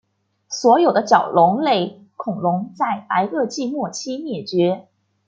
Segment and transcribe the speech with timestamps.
[0.49, 4.87] 所有的角龙类恐龙在白垩纪末期灭绝。